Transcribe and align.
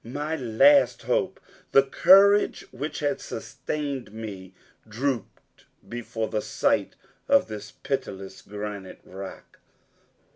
My 0.03 0.35
last 0.35 1.03
hope, 1.03 1.39
the 1.73 1.83
courage 1.83 2.61
which 2.71 3.01
had 3.01 3.21
sustained 3.21 4.11
me, 4.11 4.55
drooped 4.89 5.65
before 5.87 6.27
the 6.27 6.41
sight 6.41 6.95
of 7.27 7.47
this 7.47 7.69
pitiless 7.71 8.41
granite 8.41 9.01
rock! 9.03 9.59